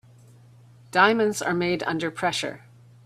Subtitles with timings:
[0.89, 2.63] Diamonds are made under pressure.